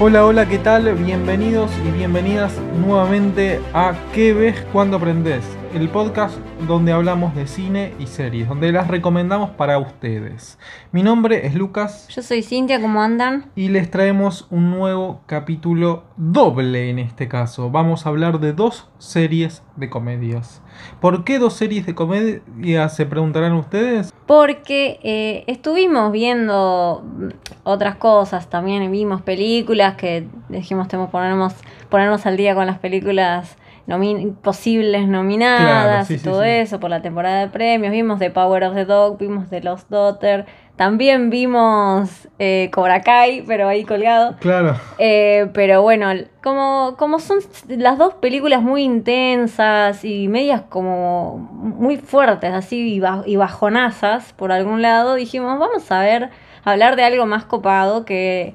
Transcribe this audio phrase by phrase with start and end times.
[0.00, 0.94] Hola, hola, ¿qué tal?
[0.94, 5.44] Bienvenidos y bienvenidas nuevamente a ¿Qué ves cuando aprendes?
[5.74, 10.58] El podcast donde hablamos de cine y series, donde las recomendamos para ustedes.
[10.92, 13.46] Mi nombre es Lucas Yo soy Cintia, ¿cómo andan?
[13.54, 17.70] y les traemos un nuevo capítulo doble en este caso.
[17.70, 20.62] Vamos a hablar de dos series de comedias.
[21.00, 24.12] ¿Por qué dos series de comedia se preguntarán ustedes?
[24.26, 27.28] Porque eh, estuvimos viendo mm,
[27.64, 31.54] otras cosas, también vimos películas que dijimos tenemos que ponernos,
[31.88, 33.56] ponernos al día con las películas
[33.88, 36.48] nomi- posibles nominadas Claro, sí, y todo sí.
[36.50, 37.90] eso por la temporada de premios.
[37.92, 40.46] Vimos The Power of the Dog, vimos The Lost Daughter,
[40.76, 44.36] también vimos eh, Cobra Kai, pero ahí colgado.
[44.38, 44.76] Claro.
[44.98, 46.10] Eh, pero bueno,
[46.42, 47.38] como, como son
[47.68, 54.32] las dos películas muy intensas y medias como muy fuertes, así y, ba- y bajonazas
[54.34, 56.30] por algún lado, dijimos, vamos a ver,
[56.64, 58.54] hablar de algo más copado que,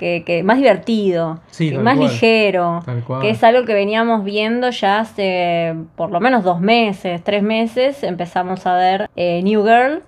[0.00, 2.08] que, que más divertido, Sí, que más cual.
[2.08, 2.82] ligero.
[3.20, 8.02] Que es algo que veníamos viendo ya hace por lo menos dos meses, tres meses.
[8.02, 10.02] Empezamos a ver eh, New Girl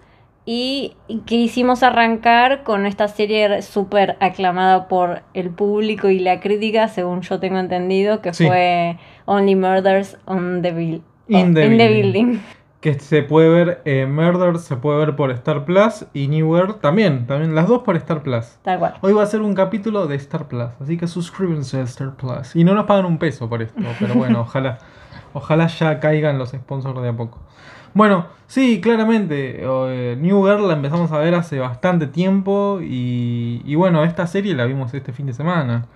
[0.46, 6.88] y y quisimos arrancar con esta serie súper aclamada por el público y la crítica,
[6.88, 8.46] según yo tengo entendido, que Sí.
[8.46, 8.96] fue
[9.26, 12.38] Only Murders on the, Buil- In the in the Building.
[12.82, 16.80] Que se puede ver eh, Murder se puede ver por Star Plus y New World
[16.80, 18.58] también, también las dos por Star Plus.
[18.62, 18.94] Tal cual.
[19.02, 22.56] Hoy va a ser un capítulo de Star Plus, así que suscríbanse a Star Plus.
[22.56, 24.78] Y no nos pagan un peso por esto, pero bueno, ojalá,
[25.32, 27.38] ojalá ya caigan los sponsors de a poco.
[27.94, 33.76] Bueno, sí, claramente, eh, New Girl la empezamos a ver hace bastante tiempo y, y
[33.76, 35.86] bueno, esta serie la vimos este fin de semana.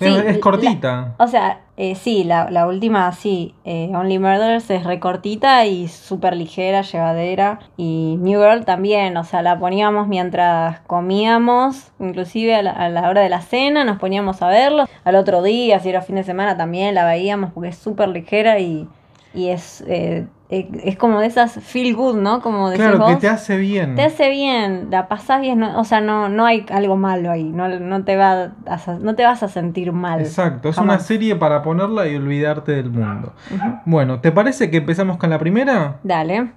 [0.00, 1.14] Es, Sí, es la- cortita.
[1.18, 6.36] O sea, eh, sí, la, la última, sí, eh, Only Murders es recortita y súper
[6.36, 7.58] ligera, llevadera.
[7.76, 13.08] Y New Girl también, o sea, la poníamos mientras comíamos, inclusive a la, a la
[13.08, 14.84] hora de la cena, nos poníamos a verlo.
[15.04, 18.58] Al otro día, si era fin de semana, también la veíamos porque es súper ligera
[18.60, 18.88] y,
[19.34, 22.40] y es, eh, eh, es como de esas feel good, ¿no?
[22.40, 23.96] Como decís Claro, que te hace bien.
[23.96, 27.44] Te hace bien, la pasás bien, no- o sea, no, no hay algo malo ahí,
[27.44, 30.20] no, no, te va a, no te vas a sentir mal.
[30.20, 33.34] Exacto, es una serie para ponerla y olvidarte del mundo.
[33.84, 35.98] Bueno, ¿te parece que empezamos con la primera?
[36.02, 36.52] Dale.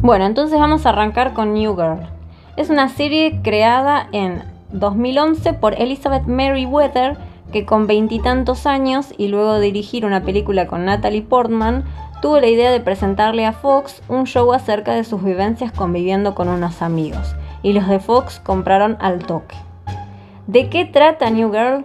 [0.00, 2.17] Bueno, entonces vamos a arrancar con New Girl.
[2.58, 4.42] Es una serie creada en
[4.72, 7.16] 2011 por Elizabeth Merriweather,
[7.52, 11.84] que con veintitantos años y luego de dirigir una película con Natalie Portman,
[12.20, 16.48] tuvo la idea de presentarle a Fox un show acerca de sus vivencias conviviendo con
[16.48, 17.36] unos amigos.
[17.62, 19.54] Y los de Fox compraron al toque.
[20.48, 21.84] ¿De qué trata New Girl?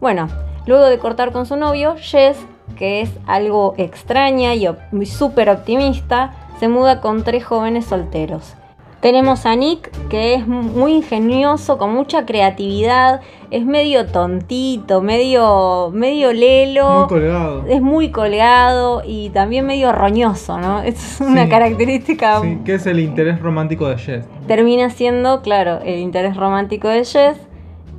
[0.00, 0.28] Bueno,
[0.66, 2.38] luego de cortar con su novio, Jess,
[2.76, 8.54] que es algo extraña y op- súper optimista, se muda con tres jóvenes solteros.
[9.02, 13.20] Tenemos a Nick, que es muy ingenioso, con mucha creatividad,
[13.50, 17.00] es medio tontito, medio, medio lelo.
[17.00, 17.64] Muy colgado.
[17.68, 20.80] es muy colgado y también medio roñoso, ¿no?
[20.84, 21.50] Es una Sí.
[21.50, 24.24] característica Sí, que es el interés romántico de Jess.
[24.46, 27.36] termina siendo, claro, el interés romántico de Jess.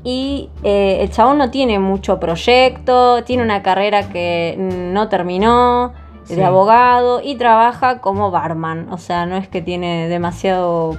[0.06, 5.94] Y eh, el chabón no tiene mucho proyecto, tiene una carrera que no terminó,
[6.26, 6.36] Sí.
[6.36, 8.88] de abogado, y trabaja como barman.
[8.92, 10.98] O sea, no es que tiene demasiado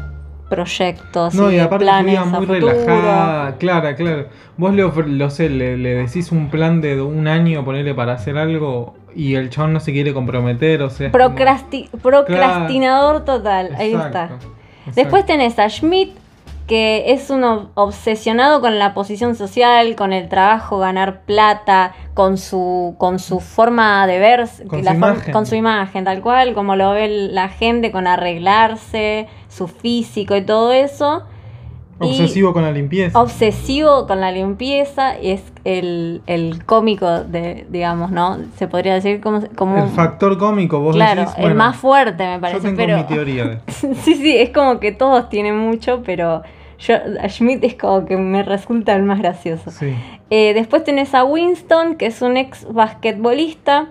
[0.51, 2.69] proyectos No, y, y aparte planes vida muy futuro.
[2.73, 4.27] relajada, clara, claro.
[4.57, 8.37] Vos le, lo sé, le, le decís un plan de un año, ponerle para hacer
[8.39, 11.11] algo, y el chabón no se quiere comprometer, o sea.
[11.11, 11.35] como-
[12.03, 14.25] procrastinador total, ahí está.
[14.25, 14.47] Exacto.
[14.95, 16.11] Después tenés a Schmidt,
[16.67, 22.39] que es un ob- obsesionado con la posición social, con el trabajo, ganar plata, con
[22.39, 25.33] su, con su forma de ver, Con la su imagen.
[25.33, 30.43] con su imagen, tal cual, como lo ve la gente, con arreglarse, su físico y
[30.43, 31.25] todo eso.
[31.99, 33.21] Obsesivo con la limpieza.
[33.21, 38.39] Obsesivo con la limpieza, y es el, el cómico de, digamos, ¿no?
[38.57, 41.35] Se podría decir como, como el factor cómico, vos claro, decís.
[41.39, 43.59] el más fuerte me Yo parece, tengo pero mi teoría de
[44.03, 46.43] Sí, sí, es como que todos tienen mucho, pero
[46.79, 49.71] yo, a Schmidt es como que me resulta el más gracioso.
[49.71, 49.95] Sí.
[50.31, 53.89] Eh, después tenés a Winston, que es un ex basquetbolista,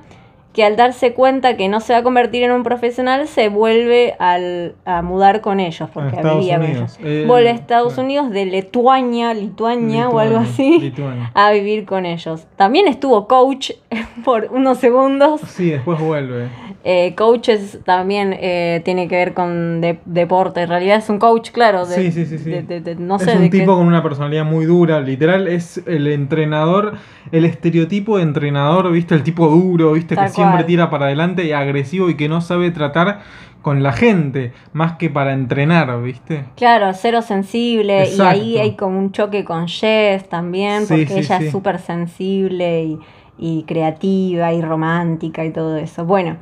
[0.54, 4.14] que al darse cuenta que no se va a convertir en un profesional, se vuelve
[4.20, 6.98] al- a mudar con ellos, porque A vivía con Unidos.
[7.00, 7.12] ellos.
[7.12, 7.98] Eh, Vuelve a Estados.
[7.98, 11.32] Unidos de Lituania, Lituania o algo así, Lituania.
[11.34, 12.46] a vivir con ellos.
[12.56, 13.72] También estuvo coach
[14.24, 15.42] por unos segundos.
[15.48, 16.48] Sí, después vuelve.
[16.86, 20.62] Eh, coaches también eh, tiene que ver con de- deporte.
[20.64, 21.86] En realidad es un coach, claro.
[21.86, 22.50] de- Sí, sí, sí, sí.
[22.50, 26.96] de- es un qué- tipo con una personalidad muy dura, literal, es el entrenador,
[27.32, 31.46] el estereotipo de entrenador, viste, el tipo duro, viste, Tal que siempre tira para adelante
[31.46, 33.22] y agresivo y que no sabe tratar
[33.62, 36.46] con la gente, más que para entrenar, viste.
[36.58, 38.10] Claro, cero sensible.
[38.10, 38.62] Y ahí Exacto.
[38.62, 41.46] hay como un choque con Jess también, Sí, porque sí, ella sí.
[41.46, 43.00] es súper sensible y,
[43.38, 46.04] y creativa y romántica y todo eso.
[46.06, 46.36] Bueno,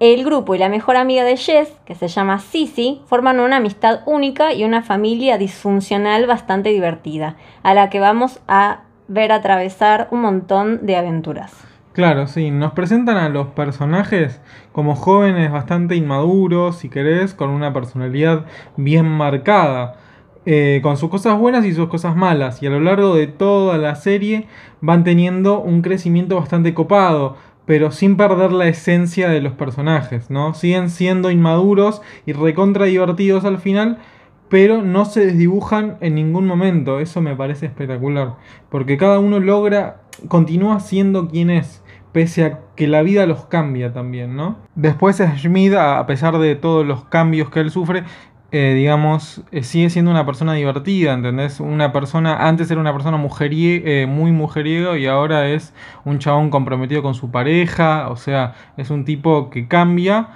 [0.00, 4.00] el grupo y la mejor amiga de Jess, que se llama Sissy, forman una amistad
[4.06, 10.20] única y una familia disfuncional bastante divertida, a la que vamos a ver atravesar un
[10.20, 11.52] montón de aventuras.
[12.00, 14.40] Claro, sí, nos presentan a los personajes
[14.72, 18.46] como jóvenes bastante inmaduros, si querés, con una personalidad
[18.78, 19.96] bien marcada,
[20.46, 23.76] eh, con sus cosas buenas y sus cosas malas, y a lo largo de toda
[23.76, 24.46] la serie
[24.80, 27.36] van teniendo un crecimiento bastante copado,
[27.66, 30.54] pero sin perder la esencia de los personajes, ¿no?
[30.54, 33.98] Siguen siendo inmaduros y recontra divertidos al final,
[34.48, 36.98] pero no se desdibujan en ningún momento.
[36.98, 38.36] Eso me parece espectacular.
[38.68, 41.79] Porque cada uno logra, continúa siendo quien es,
[42.12, 44.56] pese a que la vida los cambia también, ¿no?
[44.74, 48.04] Después Schmidt, a a pesar de todos los cambios que él sufre,
[48.52, 51.60] eh, digamos, eh, sigue siendo una persona divertida, ¿entendés?
[51.60, 55.72] Una persona, antes era una persona mujerie- eh, muy mujeriego y ahora es
[56.04, 60.30] un chabón comprometido con su pareja, o sea, es un tipo que cambia,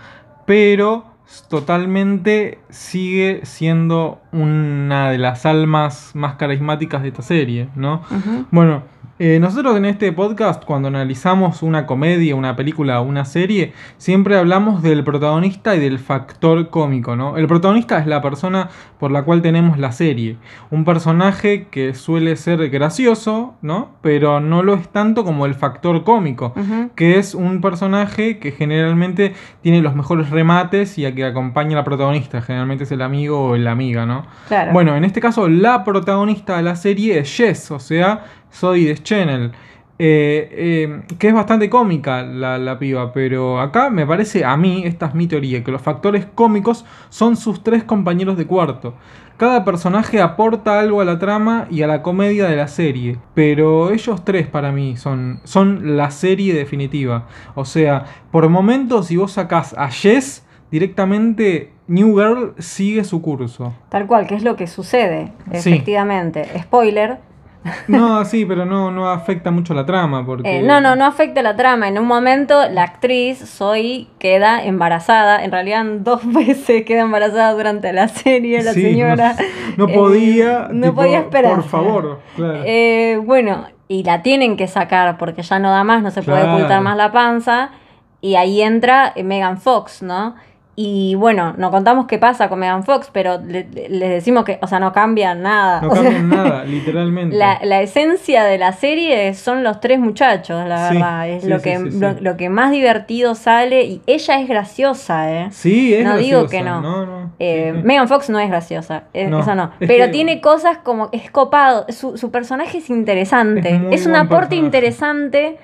[0.46, 1.06] pero
[1.48, 8.02] totalmente sigue siendo una de las almas más carismáticas de esta serie, ¿no?
[8.50, 8.82] Bueno,
[9.18, 14.36] eh, nosotros en este podcast, cuando analizamos una comedia, una película o una serie, siempre
[14.36, 17.36] hablamos del protagonista y del factor cómico, ¿no?
[17.36, 18.68] El protagonista es la persona
[18.98, 20.36] por la cual tenemos la serie.
[20.70, 23.90] Un personaje que suele ser gracioso, ¿no?
[24.02, 26.54] Pero no lo es tanto como el factor cómico
[26.94, 31.80] que es un personaje que generalmente tiene los mejores remates y a que acompaña a
[31.80, 34.26] la protagonista, generalmente es el amigo o la amiga, ¿no?
[34.48, 34.72] Claro.
[34.72, 39.52] Bueno, en este caso la protagonista de la serie es Jess, o sea, Zoe Deschanel.
[39.96, 44.82] Eh, eh, que es bastante cómica la, la piba, pero acá me parece, a mí,
[44.84, 48.94] esta es mi teoría, que los factores cómicos son sus tres compañeros de cuarto.
[49.36, 53.92] Cada personaje aporta algo a la trama y a la comedia de la serie, pero
[53.92, 57.28] ellos tres para mí son, son la serie definitiva.
[57.54, 63.72] O sea, por momentos si vos sacás a Jess, directamente New Girl sigue su curso.
[63.90, 65.70] Tal cual, que es lo que sucede, Sí.
[65.70, 66.46] efectivamente.
[66.62, 67.18] Spoiler.
[67.88, 70.58] No, sí, pero no, no afecta mucho la trama porque...
[70.58, 71.88] Eh, no, no, no afecta la trama.
[71.88, 75.42] En un momento la actriz Zoe queda embarazada.
[75.44, 79.34] En realidad dos veces queda embarazada durante la serie la Sí, señora.
[79.76, 80.68] No, no Eh, podía...
[80.70, 81.54] no tipo, podía esperar.
[81.54, 82.62] Por favor, claro.
[82.64, 86.42] Eh, bueno, y la tienen que sacar porque ya no da más, no se puede
[86.42, 87.70] ocultar más la panza.
[88.20, 90.34] Y ahí entra eh, Megan Fox, ¿no?
[90.76, 94.58] Y bueno, no contamos qué pasa con Megan Fox, pero le- le- les decimos que,
[94.60, 95.80] o sea, no cambia nada.
[95.80, 97.36] no O sea, cambian nada, literalmente.
[97.36, 101.28] La, la esencia de la serie son los tres muchachos, la Sí, verdad.
[101.28, 101.78] Es sí, lo, sí, que.
[101.78, 103.84] Lo, lo que más divertido sale.
[103.84, 105.48] Y ella es graciosa, ¿eh?
[105.52, 106.80] Sí, es no digo que no.
[106.80, 107.72] no, no, Eh.
[107.84, 109.70] Megan Fox no es graciosa, eh, No, eso no.
[109.78, 111.08] Pero que- tiene cosas como.
[111.12, 111.86] Es copado.
[111.90, 113.80] Su, su personaje es interesante.
[113.92, 114.56] Es un aporte personaje.
[114.56, 115.56] interesante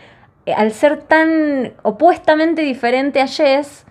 [0.46, 3.86] eh, al ser tan opuestamente diferente a Jess.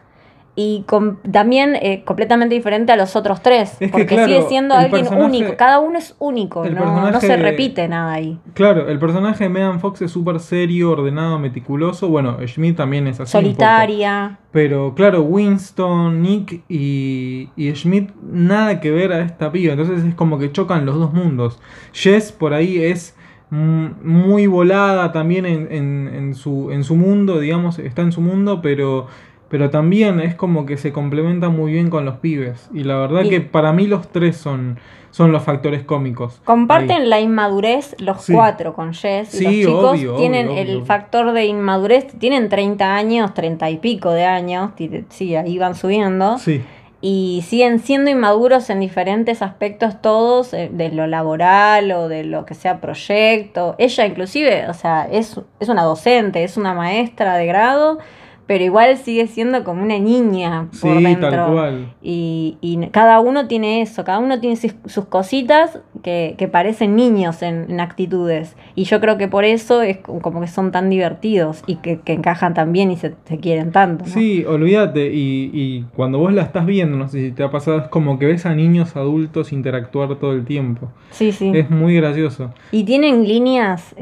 [0.62, 0.84] Y
[1.32, 3.78] también eh, completamente diferente a los otros tres.
[3.80, 5.56] que, porque claro, sigue siendo alguien único.
[5.56, 6.66] Cada uno es único.
[6.66, 8.38] No, no se repite nada ahí.
[8.56, 12.10] Claro, el personaje de Megan Fox es súper serio, ordenado, meticuloso.
[12.10, 13.32] Bueno, Schmidt también es así.
[13.32, 13.42] poco.
[13.46, 14.40] Solitaria.
[14.52, 19.72] Pero claro, Winston, Nick y, y Schmidt nada que ver a esta piba.
[19.74, 21.60] Entonces es como que chocan los dos mundos.
[21.94, 23.16] Jess por ahí es
[23.50, 28.22] mm, muy volada también en, en- en su, en su mundo, digamos, está en su
[28.22, 29.08] mundo, pero,
[29.50, 32.70] pero también es como que se complementa muy bien con los pibes.
[32.74, 34.78] Y la verdad que para mí los tres son,
[35.12, 36.40] son los factores cómicos.
[36.46, 37.08] Comparten Ahí.
[37.08, 38.34] la inmadurez los Sí.
[38.34, 39.30] cuatro con Jess.
[39.30, 40.86] Sí, los chicos obvio, tienen obvio, el obvio.
[40.86, 44.72] factor de inmadurez, tienen 30 años, 30 y pico de años,
[45.10, 46.38] sí, ahí van subiendo.
[46.38, 46.62] Sí,
[47.02, 52.46] Y siguen siendo inmaduros en diferentes aspectos todos, eh, de lo laboral o de lo
[52.46, 53.74] que sea proyecto.
[53.78, 58.00] Ella inclusive, o sea, es, es una docente, es una maestra de grado,
[58.50, 61.30] pero igual sigue siendo como una niña por sí, dentro.
[61.30, 61.94] tal cual.
[62.02, 66.96] Y, y cada uno tiene eso, cada uno tiene sus, sus cositas que, que parecen
[66.96, 68.56] niños en, en actitudes.
[68.74, 72.00] Y yo creo que por eso es co- como que son tan divertidos y que,
[72.00, 74.06] que encajan tan bien y se, se quieren tanto.
[74.08, 74.12] ¿no?
[74.12, 77.78] Sí, olvídate, y, y cuando vos la estás viendo, no sé si te ha pasado,
[77.78, 80.90] es como que ves a niños adultos interactuar todo el tiempo.
[81.12, 81.52] sí, sí.
[81.54, 82.52] Es muy gracioso.
[82.72, 83.94] Y tienen líneas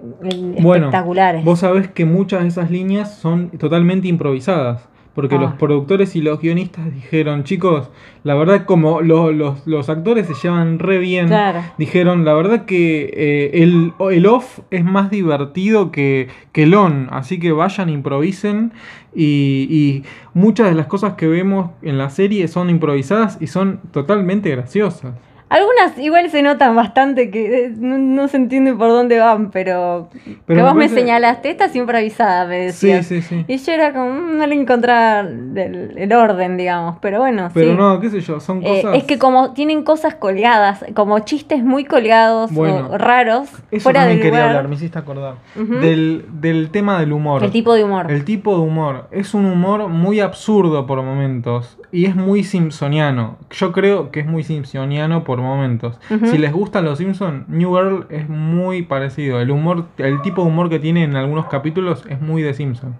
[0.00, 1.44] Bueno, espectaculares.
[1.44, 4.88] Vos sabés que muchas de esas líneas son totalmente improvisadas.
[5.14, 5.38] porque Ah.
[5.40, 7.90] los productores y los guionistas dijeron, chicos,
[8.22, 11.58] la verdad como lo- los, los actores se llevan re bien, Claro.
[11.76, 17.08] dijeron, la verdad que eh, el, el off es más divertido que, que el on,
[17.10, 18.70] así que vayan, improvisen
[19.12, 20.02] y, y
[20.34, 25.14] muchas de las cosas que vemos en la serie son improvisadas y son totalmente graciosas.
[25.50, 30.08] Algunas igual se notan bastante que eh, no, no se entiende por dónde van, pero,
[30.12, 33.06] Pero que me vos me parece- señalaste, esta es improvisada, me Sí, decías.
[33.06, 33.44] sí, sí.
[33.48, 37.70] Y yo era como, mm, no le encontraba el, el orden, digamos, pero bueno, Pero
[37.72, 37.76] sí.
[37.78, 38.96] no, qué sé yo, son Eh, cosas...
[38.98, 44.00] es que como tienen cosas colgadas, como chistes muy colgados Bueno, o raros, Eso fuera
[44.00, 45.34] también del quería lugar, hablar, me hiciste acordar.
[45.56, 47.42] Del, del tema del humor.
[47.42, 48.10] el tipo de humor.
[48.10, 49.08] El tipo de humor.
[49.12, 51.78] Es un humor muy absurdo por momentos.
[51.90, 53.38] Y es muy simpsoniano.
[53.50, 55.98] Yo creo que es muy simpsoniano por momentos.
[56.10, 56.26] Ujú.
[56.26, 59.40] Si les gustan los Simpsons, New Girl es muy parecido.
[59.40, 62.96] El humor, el tipo de humor que tiene en algunos capítulos es muy de Simpson.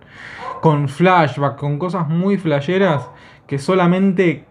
[0.61, 3.09] Con flashback, con cosas muy flasheras
[3.47, 4.45] que solamente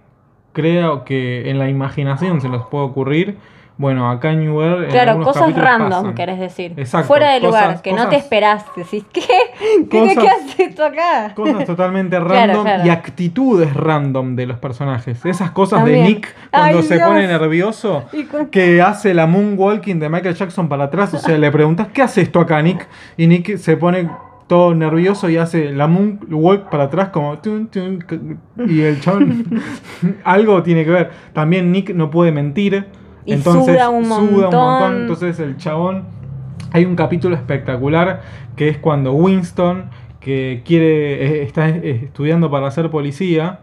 [0.54, 3.38] creo que en la imaginación se les puede ocurrir.
[3.80, 6.16] Bueno, acá en New en Claro, cosas random, pasan.
[6.16, 6.74] querés decir.
[6.78, 8.66] Exacto, Fuera de lugar, cosas- que no te esperás.
[8.76, 9.22] Decís, ¿qué?
[9.90, 11.34] ¿Qué, Cosas- ¿Qué hace esto acá?
[11.36, 12.86] Cosas totalmente random claro.
[12.86, 15.24] y actitudes random de los personajes.
[15.26, 16.02] Esas cosas de.
[16.02, 17.08] Nick cuando Ay, se Dios.
[17.08, 18.06] pone nervioso,
[18.52, 21.14] que hace la moonwalking de Michael Jackson para atrás.
[21.14, 22.88] O sea, le preguntas, ¿qué hace esto acá, Nick?
[23.16, 24.10] Y Nick se pone
[24.48, 27.38] todo nervioso y hace la moonwalk para atrás como...
[27.40, 28.20] tun, tun, c-
[28.66, 29.46] y el chabón
[30.24, 31.12] algo tiene que ver.
[31.34, 32.86] También Nick no puede mentir.
[33.28, 35.02] Y entonces suda un montón.
[35.02, 36.16] Entonces el chabón...
[36.74, 38.22] Hay un capítulo espectacular
[38.58, 43.60] que es cuando Winston, que quiere, está estudiando para ser policía,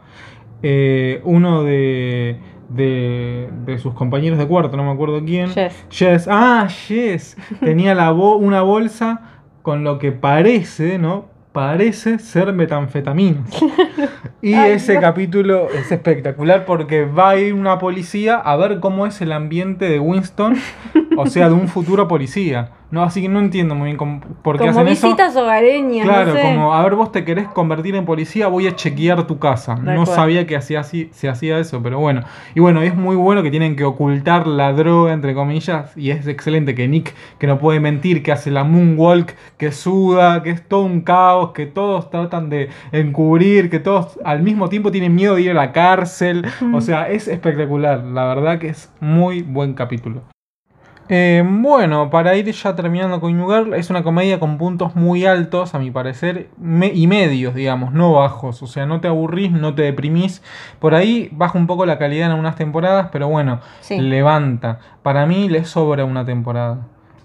[0.63, 2.39] eh, uno de,
[2.71, 5.51] de, de sus compañeros de cuarto, no me acuerdo quién.
[5.51, 5.85] Jess.
[5.91, 9.21] Jess, ah, Jess, tenía la bo- una bolsa
[9.61, 11.27] con lo que parece, ¿no?
[11.55, 13.49] Parece ser metanfetaminas.
[14.43, 19.07] Y Ay, ese capítulo es espectacular porque va a ir una policía a ver cómo
[19.07, 20.57] es el ambiente de Winston,
[21.17, 22.73] o sea, de un futuro policía.
[22.91, 25.07] No, así que no entiendo muy bien cómo, por qué Como hacen eso.
[25.09, 26.43] visitas hogareñas, Claro, no sé.
[26.43, 29.75] como, a ver, vos te querés convertir en policía, voy a chequear tu casa.
[29.77, 32.23] No sabía que hacía así, se hacía eso, pero bueno.
[32.55, 36.27] Y bueno, es muy bueno que tienen que ocultar la droga, entre comillas, y es
[36.29, 40.69] excelente que Nick, que no puede mentir, que hace la moonwalk, que suda, que es
[40.69, 45.35] todo un caos, que todos tratan de encubrir, que todos al mismo tiempo tienen miedo
[45.35, 46.47] de ir a la cárcel.
[46.73, 48.05] O sea, es espectacular.
[48.05, 50.23] La verdad que es muy buen capítulo.
[51.09, 55.27] Eh, bueno, para ir ya terminando con New Girl, es una comedia con puntos muy
[55.27, 58.63] altos, a mi parecer, me- y medios, digamos, no bajos.
[58.63, 60.43] O sea, no te aburrís, no te deprimís.
[60.79, 63.99] Por ahí baja un poco la calidad en algunas temporadas, pero bueno, Sí.
[63.99, 64.79] levanta.
[65.03, 66.79] Para mí le sobra una temporada.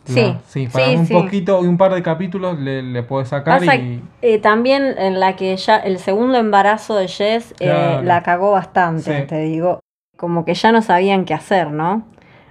[0.05, 1.13] Sí, sí, para sí, un sí.
[1.13, 4.01] poquito y un par de capítulos le, le puedes sacar Pasa y.
[4.23, 9.21] eh, también en la que ya el segundo embarazo de Jess eh, la cagó bastante,
[9.21, 9.79] te digo.
[10.17, 12.03] Como que ya no sabían qué hacer, ¿no?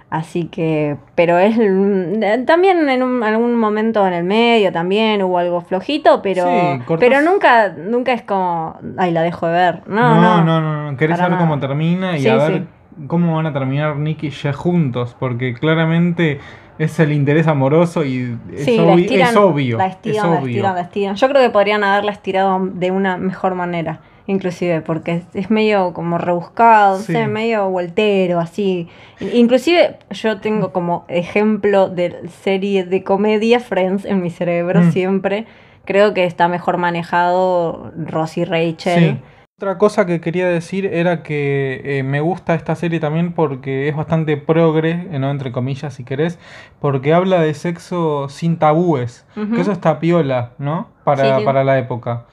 [0.09, 5.37] Así que, pero es mm, también en un- algún momento en el medio también hubo
[5.37, 9.81] algo flojito, pero, Sí, pero nunca, nunca es como, ay, la dejo de ver.
[9.87, 10.97] No, No, no, no, no.
[10.97, 11.43] Querés saber nada.
[11.43, 13.05] cómo termina y Sí, a ver sí.
[13.05, 16.39] cómo van a terminar Nick y Jess juntos, porque claramente
[16.79, 19.77] es el interés amoroso y es, Sí, la obvi- estiran, es obvio.
[19.77, 20.47] la es estiran, la obvio.
[20.47, 21.15] estiran, la estiran.
[21.17, 23.99] Yo creo que podrían haberla estirado de una mejor manera,
[24.29, 27.13] inclusive, porque es, medio como rebuscado, Sí.
[27.13, 28.87] sé, medio voltero, así.
[29.33, 34.91] Inclusive yo tengo como ejemplo de serie de comedia Friends en mi cerebro Mm.
[34.91, 35.45] siempre.
[35.85, 38.99] Creo que está mejor manejado Ross y Rachel.
[39.17, 39.21] Sí.
[39.57, 43.95] Otra cosa que quería decir era que eh, me gusta esta serie también porque es
[43.95, 45.31] bastante progre, eh, ¿no?
[45.31, 46.39] entre comillas si querés,
[46.79, 50.87] porque habla de sexo sin tabúes, que eso está piola, ¿no?
[51.03, 51.45] Para, Sí, sí.
[51.45, 52.23] para la época.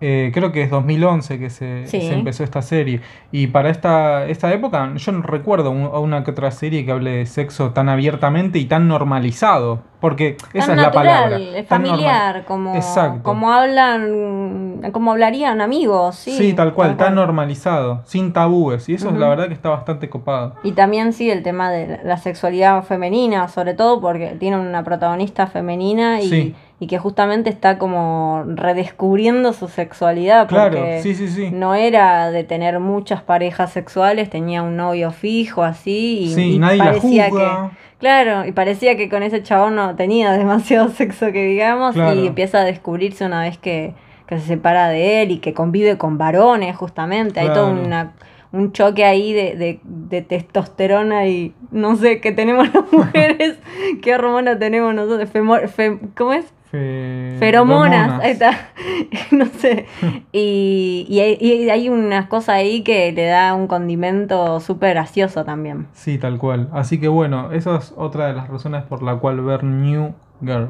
[0.00, 2.00] Eh, creo que es 2011 que se, Sí.
[2.00, 3.00] se empezó esta serie.
[3.32, 6.92] Y para esta, esta época yo no recuerdo un- a una que otra serie que
[6.92, 9.82] hable de sexo tan abiertamente y tan normalizado.
[10.00, 11.38] Porque esa es la palabra.
[11.68, 13.22] tan familiar, como, Exacto.
[13.22, 16.32] como hablan, como hablarían amigos, sí.
[16.32, 18.88] Sí, tal cual, tan normalizado, sin tabúes.
[18.88, 20.54] Y eso es la verdad que está bastante copado.
[20.62, 25.46] Y también sí el tema de la sexualidad femenina, sobre todo porque tiene una protagonista
[25.46, 26.54] femenina y, Sí.
[26.82, 31.50] Y que justamente está como redescubriendo su sexualidad Claro, sí, sí, sí.
[31.52, 36.84] no era de tener muchas parejas sexuales, tenía un novio fijo así y, nadie la
[36.86, 37.70] parecía juzga.
[37.70, 42.14] que claro, y parecía que con ese chabón no tenía demasiado sexo que digamos Claro.
[42.18, 43.92] y empieza a descubrirse una vez que,
[44.26, 48.12] que se separa de él y que convive con varones justamente, hay todo una
[48.52, 53.58] un choque ahí de, de, de testosterona y no sé qué tenemos las mujeres,
[54.02, 56.46] qué hormona tenemos nosotros, Femor- fem- ¿cómo es?
[56.70, 58.52] Fe- Feromonas, ahí está.
[59.32, 59.86] no sé.
[60.32, 65.44] Y, y hay, y hay unas cosas ahí que le da un condimento súper gracioso
[65.44, 65.88] también.
[65.92, 66.68] Sí, tal cual.
[66.72, 70.68] Así que bueno, esa es otra de las razones por la cual ver New Girl.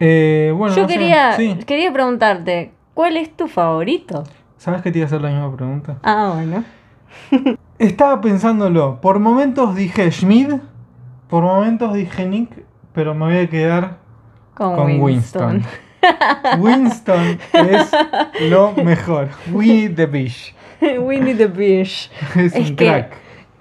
[0.00, 1.56] Eh, bueno, Yo no sé, quería, sí.
[1.66, 4.24] quería preguntarte, ¿cuál es tu favorito?
[4.58, 5.96] ¿Sabes que te iba a hacer la misma pregunta?
[6.02, 6.62] Ah, bueno.
[7.78, 9.00] Estaba pensándolo.
[9.00, 10.54] Por momentos dije Schmid,
[11.28, 12.50] por momentos dije Nick,
[12.92, 13.98] pero me voy a quedar
[14.56, 15.62] Con, con Winston.
[15.62, 15.78] Winston.
[16.60, 17.90] Winston es
[18.50, 19.28] lo mejor.
[19.52, 20.54] Winnie the Bish.
[20.98, 22.10] Winnie the Bish.
[22.34, 23.12] Es, Es un que- crack.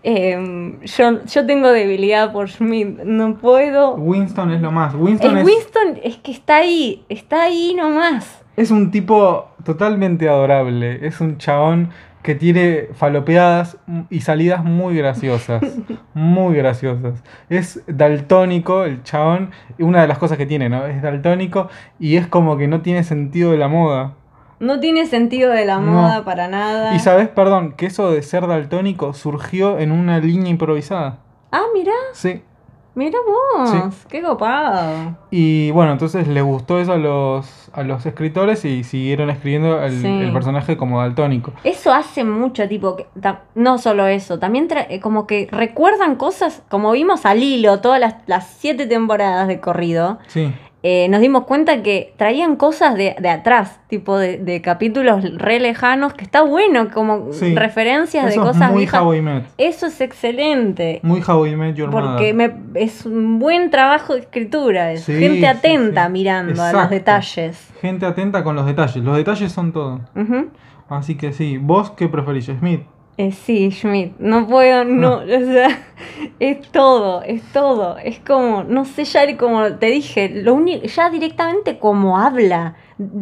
[0.07, 3.95] Em, yo, yo tengo debilidad por Schmidt, no puedo.
[3.95, 4.93] Winston es lo más.
[4.93, 8.43] Winston es, Winston es que está ahí, está ahí nomás.
[8.55, 10.99] es un tipo totalmente adorable.
[11.07, 11.89] Es un chabón
[12.25, 13.77] que tiene falopeadas
[14.10, 15.62] y salidas muy graciosas.
[16.15, 17.24] Muy graciosas.
[17.50, 19.51] Es daltónico el chabón.
[19.79, 20.86] Una de las cosas que tiene, ¿no?
[20.88, 24.13] Es daltónico y es como que no tiene sentido de la moda.
[24.60, 25.91] No tiene sentido de la No.
[25.91, 26.96] moda para nada.
[26.96, 31.20] Y sabes, perdón, que eso de ser daltónico surgió en una línea improvisada.
[31.51, 32.41] Ah, mira, Sí.
[32.95, 35.15] Mira vos, qué copado.
[35.31, 40.01] Y bueno, entonces les gustó eso a los, a los escritores y siguieron escribiendo el,
[40.01, 40.07] Sí.
[40.07, 41.51] el personaje como daltónico.
[41.63, 46.15] Eso hace mucho, tipo, que ta- no solo eso, también tra- eh, como que recuerdan
[46.15, 50.53] cosas, como vimos al hilo todas las, las siete temporadas de corrido, Sí.
[50.87, 55.59] Eh, nos dimos cuenta que traían cosas de, de atrás, tipo de, de capítulos re
[55.59, 57.55] lejanos, que está bueno, como Sí.
[57.55, 59.01] referencias de cosas muy viejas.
[59.01, 59.43] How I Met.
[59.57, 60.99] Eso es excelente.
[61.01, 65.13] Muy How I Met Your Porque me, es un buen trabajo de escritura, es Sí,
[65.13, 66.11] gente atenta sí.
[66.11, 67.73] mirando a los detalles.
[67.81, 69.03] Gente atenta con los detalles.
[69.03, 70.01] Los detalles son todo.
[70.87, 71.57] Así que sí.
[71.57, 72.81] ¿Vos qué preferís, Smith?
[73.17, 75.69] Eh, sí, Schmidt, no puedo, no, o sea,
[76.39, 81.09] es todo, es todo, es como, no sé, ya como te dije, lo único, ya
[81.09, 82.75] directamente como habla,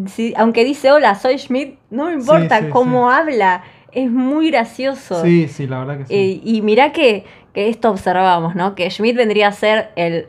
[0.08, 5.24] Si- aunque dice hola, soy Schmidt, no me importa sí, cómo habla, es muy gracioso.
[5.24, 6.14] Sí, sí, la verdad que sí.
[6.14, 7.24] Eh, y mirá que,
[7.54, 8.76] que esto observamos, ¿no?
[8.76, 10.28] Que Schmidt vendría a ser el,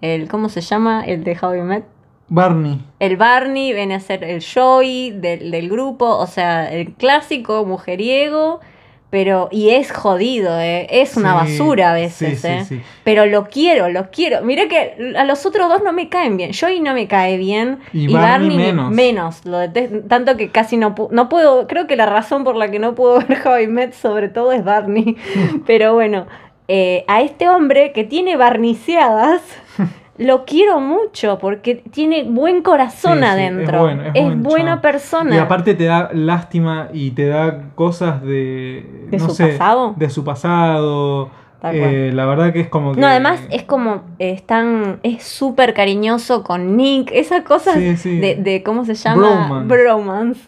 [0.00, 1.04] el, ¿cómo se llama?
[1.04, 1.84] El de How I Met.
[2.28, 2.80] Barney.
[2.98, 8.60] El Barney viene a ser el Joey del, del grupo, o sea, el clásico mujeriego,
[9.08, 10.86] pero, y es jodido, ¿eh?
[10.90, 12.64] es una Sí, basura a veces, sí, ¿eh?
[12.64, 12.80] sí.
[13.04, 14.42] pero lo quiero, lo quiero.
[14.42, 17.78] Mirá que a los otros dos no me caen bien, Joey no me cae bien,
[17.92, 18.90] Y Barney menos.
[18.90, 22.70] menos, lo detesto, tanto que casi no, no puedo, creo que la razón por la
[22.70, 25.16] que no puedo ver How I Met sobre todo es Barney,
[25.66, 26.26] pero bueno,
[26.68, 29.40] eh, a este hombre que tiene barniceadas...
[30.18, 33.88] Lo quiero mucho porque tiene buen corazón Sí, sí, es adentro.
[33.88, 35.34] es es buen buena persona.
[35.34, 39.06] Y aparte te da lástima y te da cosas de.
[39.10, 39.94] ¿De no su sé, pasado?
[39.96, 41.30] De su pasado.
[41.72, 43.00] Eh, la verdad que es como que.
[43.00, 48.18] No, además es como, eh, están, es súper cariñoso con Nick, esas cosas sí.
[48.18, 49.26] De, de, ¿cómo se llama?
[49.26, 49.66] Bromance.
[49.66, 50.40] Bromance.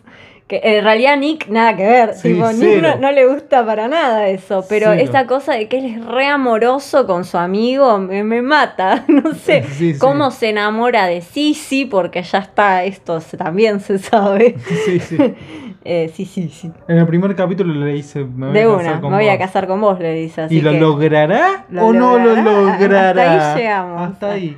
[0.48, 3.86] Que en realidad Nick nada que ver, Sí, tipo, Nick no, no le gusta para
[3.86, 5.02] nada eso, pero Cero.
[5.04, 9.34] esa cosa de que él es re amoroso con su amigo me, me mata, no
[9.34, 9.98] sé Sí, sí.
[9.98, 14.56] cómo se enamora de Sisi, porque ya está, esto se- también se sabe.
[14.86, 15.16] Sí, sí.
[15.84, 16.70] Eh, sí, sí, sí.
[16.88, 18.24] En el primer capítulo le dice.
[18.24, 19.38] Me voy De a casar una, me con voy a vos".
[19.38, 20.56] casar con vos, le dice así.
[20.58, 23.08] ¿Y lo que- logrará ¿Lo o no lo logrará?
[23.10, 24.02] Hasta ahí llegamos.
[24.12, 24.56] Hasta ahí.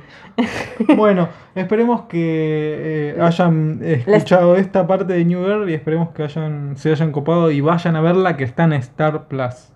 [0.95, 6.75] bueno, esperemos que eh, hayan escuchado esta parte de New Girl y esperemos que hayan,
[6.77, 9.69] se hayan copado y vayan a verla que está en Star Plus.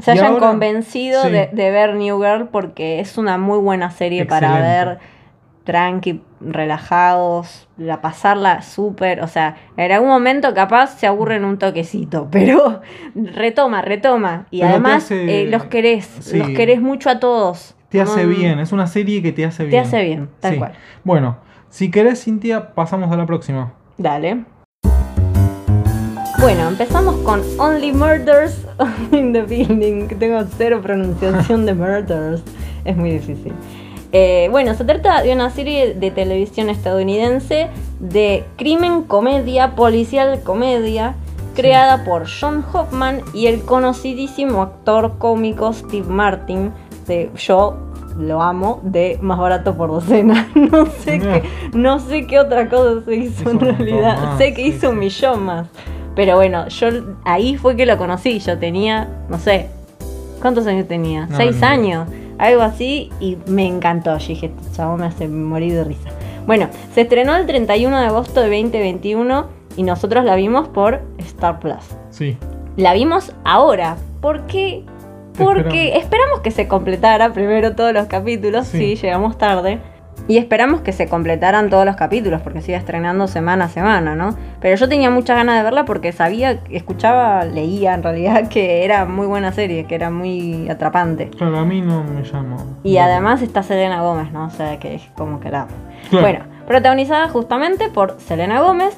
[0.00, 1.30] se Y hayan ahora- convencido sí.
[1.30, 4.98] de, de ver New Girl porque es una muy buena serie para ver
[5.68, 12.26] tranqui, relajados, la pasarla súper, o sea, en algún momento capaz se aburren un toquecito,
[12.32, 12.80] pero
[13.14, 14.46] retoma, retoma.
[14.50, 16.38] Y Pero además hace- eh, los querés, Sí.
[16.38, 17.76] los querés mucho a todos.
[17.90, 19.70] Te hace bien, es una serie que te hace bien.
[19.70, 20.58] Te hace bien, tal Sí.
[20.58, 20.72] cual.
[21.04, 21.36] Bueno,
[21.68, 23.74] si querés, Cintia, pasamos a la próxima.
[23.98, 24.44] Dale.
[26.40, 28.64] Bueno, empezamos con Only Murders
[29.12, 32.42] in the Building, que tengo cero pronunciación de murders,
[32.86, 33.52] es muy difícil.
[34.12, 37.68] Eh, bueno, se trata de una serie de televisión estadounidense
[38.00, 41.14] de crimen, comedia, policial, comedia,
[41.54, 46.72] creada por John Hoffman y el conocidísimo actor cómico Steve Martin,
[47.06, 47.76] de yo
[48.16, 50.48] lo amo, de Más Barato por Docena.
[50.54, 51.32] No sé, No.
[51.32, 51.42] qué,
[51.74, 54.18] no sé qué otra cosa se hizo Hizo en realidad.
[54.22, 55.66] más, sé que sí, hizo un millón más.
[56.16, 56.88] Pero bueno, yo
[57.24, 58.38] ahí fue que lo conocí.
[58.40, 59.68] Yo tenía, no sé,
[60.40, 61.26] ¿cuántos años tenía?
[61.26, 64.16] No, Seis años, algo así, y me encantó.
[64.18, 66.08] Yo dije, este chabón me hace morir de risa.
[66.46, 69.46] Bueno, se estrenó el 31 de agosto de 2021
[69.76, 71.84] y nosotros la vimos por Star Plus.
[72.10, 72.36] Sí.
[72.76, 73.96] La vimos ahora.
[74.20, 74.84] ¿Por qué?
[75.36, 78.96] Porque esperamos que se completara primero todos los capítulos, Sí.
[78.96, 79.80] sí, llegamos tarde.
[80.28, 84.14] Y esperamos que se completaran todos los capítulos, porque se iba estrenando semana a semana,
[84.14, 84.36] ¿no?
[84.60, 89.06] Pero yo tenía muchas ganas de verla porque sabía, escuchaba, leía en realidad que era
[89.06, 91.30] muy buena serie, que era muy atrapante.
[91.30, 92.58] Claro, a mí no me llamó.
[92.84, 94.44] Y además está Selena Gómez, ¿no?
[94.44, 95.66] O sea, que es como que la...
[96.10, 96.26] Claro.
[96.26, 98.94] Bueno, protagonizada justamente por Selena Gómez,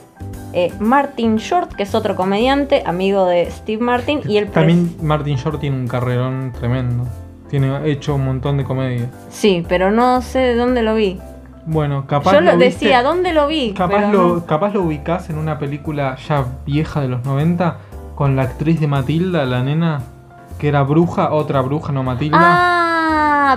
[0.53, 4.49] eh, Martin Short, que es otro comediante, amigo de Steve Martin, y el...
[4.49, 7.07] También Martin Short tiene un carrerón tremendo.
[7.51, 9.11] Tiene hecho un montón de comedia.
[9.29, 11.19] Sí, pero no sé de dónde lo vi.
[11.67, 13.73] Bueno, capaz Yo lo viste- decía, ¿dónde lo vi?
[13.75, 14.47] Capaz Pero lo, no.
[14.47, 17.77] capaz lo ubicás en una película ya vieja de los 90
[18.15, 20.01] con la actriz de Matilda, la nena,
[20.59, 22.39] que era bruja, otra bruja, no Matilda.
[22.41, 22.90] Ah,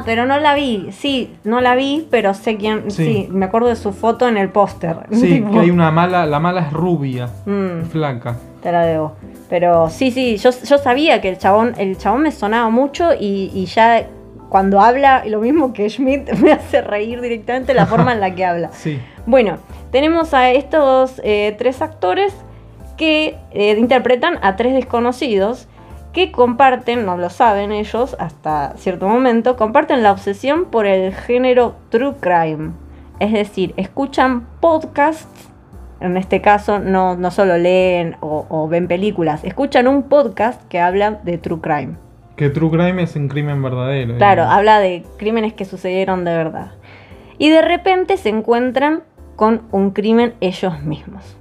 [0.05, 0.87] pero no la vi.
[0.91, 2.89] Sí, no la vi, pero sé quién.
[2.89, 3.27] Sí, Sí.
[3.31, 4.95] me acuerdo de su foto en el póster.
[5.11, 8.37] sí, Tipo, que hay una mala, la mala es rubia, mm, flaca.
[8.61, 9.13] te la debo.
[9.49, 13.51] Pero sí, sí, yo, yo sabía que el chabón, el chabón me sonaba mucho y,
[13.53, 14.07] y ya
[14.49, 18.45] cuando habla, lo mismo que Schmidt, me hace reír directamente la forma en la que
[18.45, 18.69] habla.
[18.73, 18.99] Sí.
[19.25, 19.57] Bueno,
[19.91, 22.33] tenemos a estos eh, tres actores
[22.97, 25.67] que eh, interpretan a tres desconocidos
[26.13, 31.75] que comparten, no lo saben ellos hasta cierto momento, comparten la obsesión por el género
[31.89, 32.71] true crime.
[33.19, 35.49] Es decir, escuchan podcasts,
[35.99, 40.79] en este caso no, no solo leen o, o ven películas, escuchan un podcast que
[40.79, 41.95] habla de true crime.
[42.35, 44.17] Que True Crime es un crimen verdadero.
[44.17, 44.57] Claro, digamos.
[44.57, 46.71] habla de crímenes que sucedieron de verdad.
[47.37, 49.03] Y de repente se encuentran
[49.35, 51.37] con un crimen ellos mismos.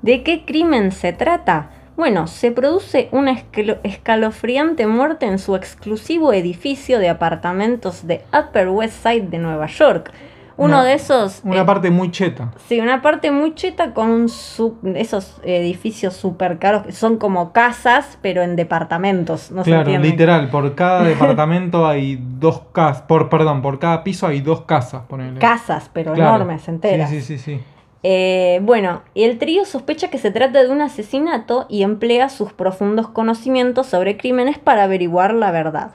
[0.00, 1.70] ¿De qué crimen se trata?
[1.96, 8.68] Bueno, se produce una escalo- escalofriante muerte en su exclusivo edificio de apartamentos de Upper
[8.68, 10.12] West Side de Nueva York.
[10.58, 11.40] Uno Una- de esos...
[11.44, 12.52] Una eh, parte muy cheta.
[12.66, 18.18] Sí, una parte muy cheta con sub- esos edificios súper caros que son como casas,
[18.22, 19.50] pero en departamentos.
[19.50, 24.40] No claro, literal, por cada departamento hay dos casas, por perdón, por cada piso hay
[24.40, 25.38] dos casas, ponele.
[25.40, 26.36] Casas, pero Claro.
[26.36, 27.10] enormes, enteras.
[27.10, 27.62] Sí, sí, sí, sí.
[28.08, 33.08] Eh, bueno, el trío sospecha que se trata de un asesinato y emplea sus profundos
[33.08, 35.90] conocimientos sobre crímenes para averiguar la verdad.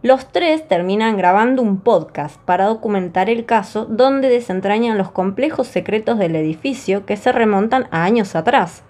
[0.00, 6.16] Los tres terminan grabando un podcast para documentar el caso donde desentrañan los complejos secretos
[6.16, 8.84] del edificio que se remontan a años atrás.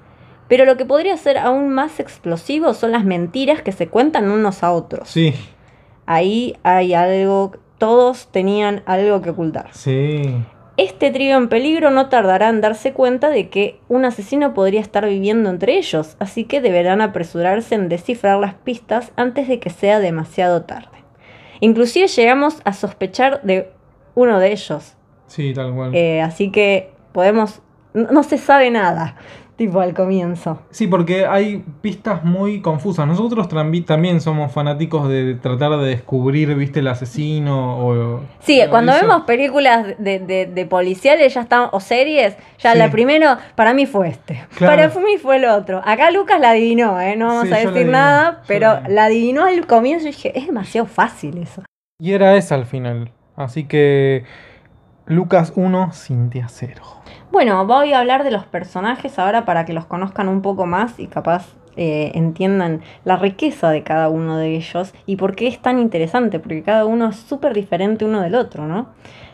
[0.47, 4.63] Pero lo que podría ser aún más explosivo son las mentiras que se cuentan unos
[4.63, 5.09] a otros.
[5.09, 5.35] Sí,
[6.05, 9.71] Ahí hay algo, todos tenían algo que ocultar.
[9.73, 10.35] sí.
[10.79, 15.05] Este trío en peligro no tardará en darse cuenta de que un asesino podría estar
[15.07, 19.99] viviendo entre ellos, así que deberán apresurarse en descifrar las pistas antes de que sea
[19.99, 20.99] demasiado tarde.
[21.61, 23.71] Inclusive llegamos a sospechar de
[24.15, 24.95] uno de ellos,
[25.27, 25.95] Sí, tal cual.
[25.95, 27.61] eh, así que podemos...
[27.93, 29.17] No, no se sabe nada,
[29.59, 30.61] tipo al comienzo.
[30.71, 33.07] Sí, porque hay pistas muy confusas.
[33.09, 38.21] Nosotros también somos fanáticos de tratar de descubrir, viste, el asesino o...
[38.39, 39.03] Sí, o cuando eso.
[39.03, 42.79] vemos películas de, de- de policiales ya están, o series, ya Sí.
[42.79, 44.45] la primero, para mí fue este.
[44.57, 44.91] Claro.
[44.93, 45.83] Para mí fue el otro.
[45.85, 47.17] Acá Lucas la adivinó, ¿eh?
[47.17, 50.87] no vamos Sí, a decir nada, pero la adivinó al comienzo y dije, es demasiado
[50.87, 51.65] fácil eso.
[52.01, 53.11] Y era esa al final.
[53.35, 54.23] Así que...
[55.09, 56.83] Lucas 1, Cintia 0.
[57.33, 61.01] Bueno, voy a hablar de los personajes ahora para que los conozcan un poco más
[61.01, 65.61] y capaz eh, entiendan la riqueza de cada uno de ellos y por qué es
[65.61, 68.89] tan interesante, porque cada uno es súper diferente uno del otro, ¿no?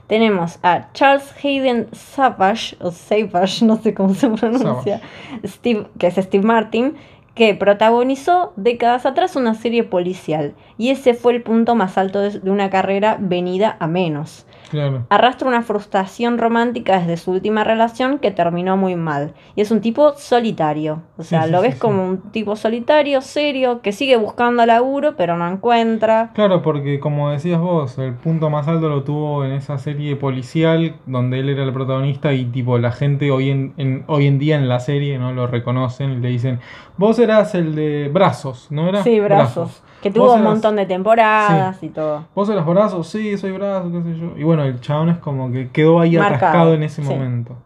[0.07, 5.01] Tenemos a Charles Hayden Savage, o Savage, no sé cómo se pronuncia,
[5.45, 6.95] Steve, que es Steve Martin,
[7.35, 12.39] que protagonizó décadas atrás una serie policial y ese fue el punto más alto de
[12.39, 14.47] de una carrera venida a menos.
[14.70, 15.07] Claro.
[15.11, 19.35] Arrastra una frustración romántica desde su última relación que terminó muy mal.
[19.57, 21.03] Y es un tipo solitario.
[21.16, 21.81] O sea, Sí, sí, lo ves sí.
[21.81, 26.31] como un tipo solitario, serio, que sigue buscando laburo, pero no encuentra.
[26.35, 30.96] Claro, porque como decías vos, el punto más alto lo tuvo en esa serie policial
[31.07, 34.57] donde él era el protagonista y tipo la gente hoy en, en- hoy en día
[34.57, 36.61] en la serie no lo reconocen y le dicen,
[36.96, 39.03] vos eras el de brazos, ¿no era?
[39.03, 39.83] Sí, brazos.
[40.05, 42.27] Que tuvo un montón de temporadas y todo.
[42.35, 44.37] Vos eras brazos, sí, soy brazos, qué sé yo.
[44.37, 47.09] Y bueno, el chabón es como que quedó ahí Marcado, atascado en ese sí.
[47.09, 47.57] momento.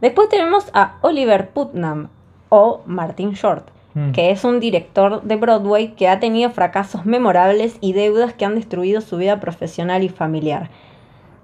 [0.00, 2.08] Después tenemos a Oliver Putnam
[2.48, 3.68] o Martin Short.
[3.94, 4.12] Mm.
[4.12, 8.54] que es un director de Broadway que ha tenido fracasos memorables y deudas que han
[8.54, 10.68] destruido su vida profesional y familiar.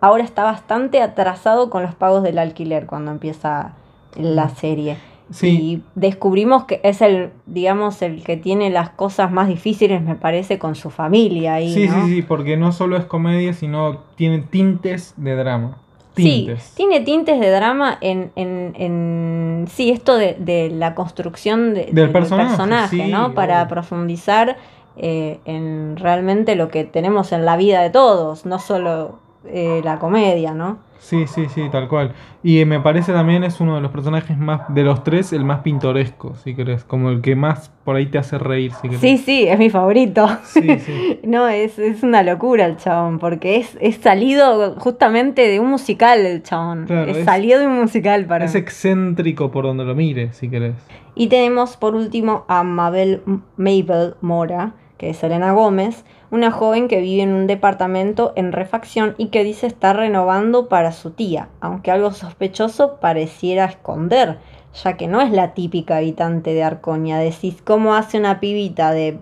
[0.01, 3.73] Ahora está bastante atrasado con los pagos del alquiler cuando empieza
[4.17, 4.99] la serie.
[5.31, 5.49] Sí.
[5.49, 10.59] Y descubrimos que es el, digamos, el que tiene las cosas más difíciles, me parece,
[10.59, 11.55] con su familia.
[11.55, 12.05] ahí, Sí, ¿no?
[12.07, 15.79] sí, sí, porque no solo es comedia, sino tiene tintes de drama.
[16.17, 16.73] Sí, Tintes.
[16.77, 22.11] tiene tintes de drama en, en, en sí, esto de, de la construcción de- Del
[22.11, 23.35] personaje, sí, ¿no?
[23.35, 24.57] Para profundizar
[24.97, 29.99] eh, en realmente lo que tenemos en la vida de todos, no solo eh, la
[29.99, 30.79] comedia, ¿no?
[30.99, 32.13] Sí, sí, sí, tal cual.
[32.43, 35.61] Y me parece también es uno de los personajes más, de los tres, el más
[35.61, 36.83] pintoresco, si querés.
[36.85, 39.01] Como el que más por ahí te hace reír, si querés.
[39.01, 40.27] Sí, sí, es mi favorito.
[40.45, 41.21] Sí, sí.
[41.25, 46.21] no, es, es una locura el chabón, porque es, es salido justamente de un musical
[46.25, 46.87] el chabón.
[46.87, 48.61] Claro, es, es- salido de un musical para Es mí.
[48.61, 50.75] excéntrico por donde lo mire, si querés.
[51.15, 53.21] Y tenemos por último a Mabel
[53.59, 59.15] Mabel Mora, que es Elena Gómez, una joven que vive en un departamento en refacción
[59.19, 64.39] y que dice estar renovando para su tía, aunque algo sospechoso pareciera esconder,
[64.83, 67.19] ya que no es la típica habitante de Arconia.
[67.19, 69.19] Decís, ¿cómo hace una pibita de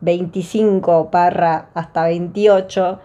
[0.00, 2.98] 25 parra hasta 28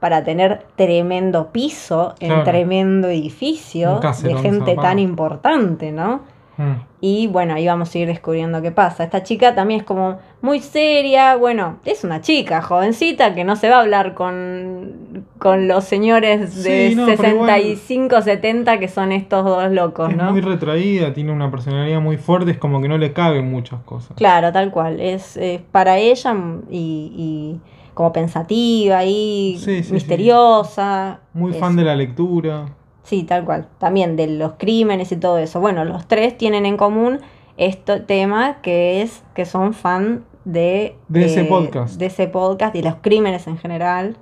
[0.00, 2.44] para tener tremendo piso en Claro.
[2.44, 6.20] tremendo edificio de gente tan importante, ¿no?
[6.56, 6.72] Mm.
[7.00, 9.04] Y bueno, ahí vamos a ir descubriendo qué pasa.
[9.04, 11.36] Esta chica también es como muy seria.
[11.36, 16.62] Bueno, es una chica jovencita que no se va a hablar con, con los señores
[16.64, 20.30] de Sí, no, pero igual- 65, 70 que son estos dos locos, Es ¿no?
[20.32, 24.16] muy retraída, tiene una personalidad muy fuerte, es como que no le caben muchas cosas.
[24.16, 25.00] Claro, tal cual.
[25.00, 26.34] Es, es para ella
[26.70, 27.60] y, y
[27.94, 29.92] como pensativa y Sí, sí, sí.
[29.92, 31.20] misteriosa.
[31.32, 32.66] Muy Es- fan de la lectura.
[33.04, 33.68] Sí, tal cual.
[33.78, 35.60] También de los crímenes y todo eso.
[35.60, 37.20] Bueno, los tres tienen en común
[37.56, 41.98] este tema que es que son fan de, De ese eh, podcast.
[41.98, 44.16] De ese podcast y los crímenes en general.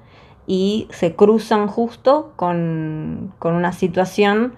[0.46, 4.54] Y se cruzan justo con, con una situación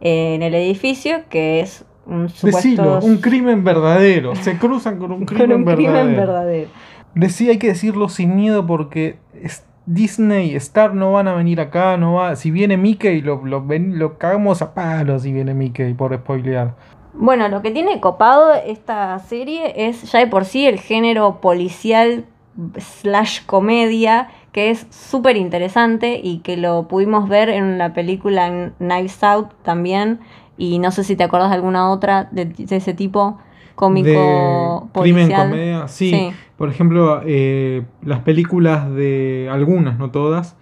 [0.00, 2.52] eh, en el edificio que es un Decilo,
[2.84, 3.00] supuesto...
[3.06, 4.34] un crimen verdadero.
[4.36, 5.92] Se cruzan con un con crimen un verdadero.
[6.00, 6.68] crimen verdadero.
[7.14, 11.96] Decía, hay que decirlo sin miedo porque es- Disney, Star no van a venir acá,
[11.96, 12.34] no va.
[12.36, 16.74] Si viene Mickey, lo, lo, cagamos a palos si viene Mickey, por spoilear.
[17.14, 22.26] Bueno, lo que tiene copado esta serie es ya de por sí el género policial
[22.76, 29.22] slash comedia, que es súper interesante y que lo pudimos ver en la película Knives
[29.22, 30.20] Out también.
[30.58, 33.38] Y no sé si te acuerdas de alguna otra de, de ese tipo
[33.76, 35.86] cómico de crimen, comedia.
[35.88, 36.30] Sí, Sí.
[36.56, 40.56] por ejemplo, eh, las películas de algunas, no todas,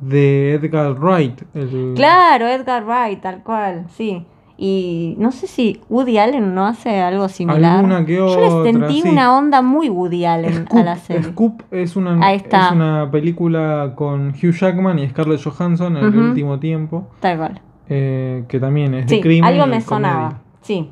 [0.00, 1.42] de Edgar Wright.
[1.54, 4.24] el- Claro, Edgar Wright, tal cual, sí.
[4.62, 7.76] Y no sé si Woody Allen no hace algo similar.
[7.76, 9.08] Alguna que Yo otra, le sentí sí.
[9.08, 11.22] una onda muy Woody Allen a la serie.
[11.22, 16.58] Scoop es una, es una película con Hugh Jackman y Scarlett Johansson en el último
[16.60, 17.60] tiempo, Tal cual.
[17.88, 19.44] eh, que también es de Sí, crimen.
[19.44, 19.86] algo me comedia.
[20.12, 20.38] sonaba.
[20.60, 20.90] Sí.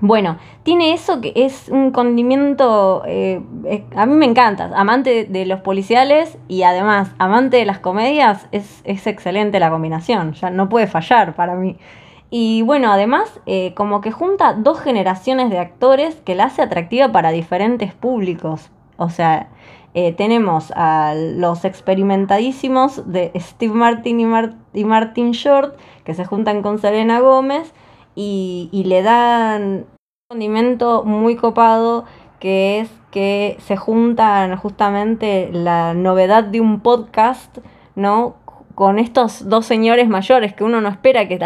[0.00, 3.02] Bueno, tiene eso que es un condimento.
[3.06, 3.42] eh,
[3.96, 4.70] a mí me encanta.
[4.76, 10.34] Amante de, los policiales y además amante de las comedias, es, es excelente la combinación.
[10.34, 11.76] Ya no puede fallar para mí.
[12.30, 17.10] Y bueno, además, eh, como que junta dos generaciones de actores que la hace atractiva
[17.10, 18.70] para diferentes públicos.
[18.98, 19.48] O sea,
[19.94, 26.62] eh, tenemos a los experimentadísimos de Steve Martin y, y Martin Short, que se juntan
[26.62, 27.72] con Selena Gómez
[28.18, 29.86] y, y le dan un
[30.28, 32.04] condimento muy copado
[32.40, 37.58] que es que se juntan justamente la novedad de un podcast,
[37.94, 38.34] ¿no?
[38.74, 41.38] Con estos dos señores mayores que uno no espera que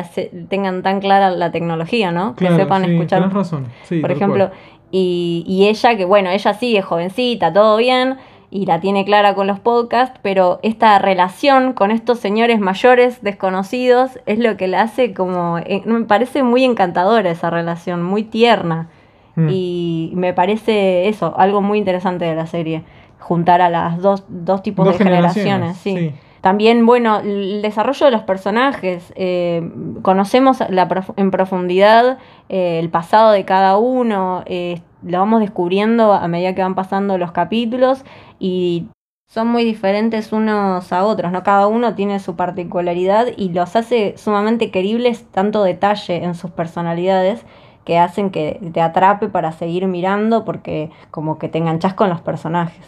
[0.49, 2.35] tengan tan clara la tecnología, ¿no?
[2.37, 3.67] Claro, que sepan sí, escuchar razón.
[3.83, 4.51] sí, por ejemplo,
[4.91, 8.17] y, y ella, que bueno, ella sí es jovencita, todo bien,
[8.55, 14.19] y la tiene clara con los podcasts, pero esta relación con estos señores mayores desconocidos
[14.27, 18.89] es lo que la hace como, eh, me parece muy encantadora esa relación, muy tierna,
[19.35, 19.49] Mm.
[19.51, 22.83] y me parece eso, algo muy interesante de la serie,
[23.19, 25.97] juntar a las dos, dos tipos Dos de generaciones, sí.
[25.97, 26.13] sí.
[26.43, 29.13] También, bueno, el desarrollo de los personajes.
[29.17, 29.63] eh,
[30.03, 32.19] conocemos la prof- en profundidad
[32.51, 34.43] eh, el pasado de cada uno.
[34.45, 38.05] eh, lo vamos descubriendo a medida que van pasando los capítulos
[38.39, 38.87] y
[39.29, 41.43] son muy diferentes unos a otros, ¿no?
[41.43, 47.45] Cada uno tiene su particularidad y los hace sumamente queribles, tanto detalle en sus personalidades
[47.85, 52.21] que hacen que te atrape para seguir mirando porque como que te enganchas con los
[52.21, 52.87] personajes.